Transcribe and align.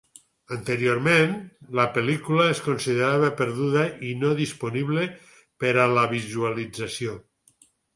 Anteriorment, 0.53 1.35
la 1.81 1.85
pel·lícula 1.99 2.47
es 2.55 2.63
considerava 2.69 3.31
perduda 3.45 3.87
i 4.11 4.17
no 4.25 4.35
disponible 4.43 5.09
per 5.63 5.79
a 5.87 5.91
la 6.01 6.11
visualització. 6.21 7.21